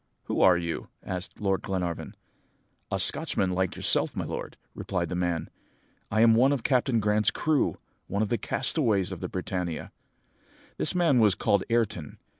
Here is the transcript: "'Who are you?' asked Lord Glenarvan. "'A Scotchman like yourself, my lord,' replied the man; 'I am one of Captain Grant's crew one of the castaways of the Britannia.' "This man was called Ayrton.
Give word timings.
"'Who 0.23 0.41
are 0.41 0.57
you?' 0.57 0.87
asked 1.03 1.39
Lord 1.39 1.61
Glenarvan. 1.61 2.15
"'A 2.91 2.99
Scotchman 2.99 3.51
like 3.51 3.75
yourself, 3.75 4.15
my 4.15 4.25
lord,' 4.25 4.57
replied 4.73 5.09
the 5.09 5.15
man; 5.15 5.47
'I 6.09 6.21
am 6.21 6.33
one 6.33 6.51
of 6.51 6.63
Captain 6.63 6.99
Grant's 6.99 7.29
crew 7.29 7.77
one 8.07 8.23
of 8.23 8.29
the 8.29 8.39
castaways 8.39 9.11
of 9.11 9.19
the 9.19 9.29
Britannia.' 9.29 9.91
"This 10.77 10.95
man 10.95 11.19
was 11.19 11.35
called 11.35 11.63
Ayrton. 11.69 12.17